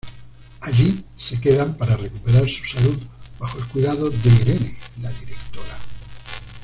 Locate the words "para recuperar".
1.77-2.49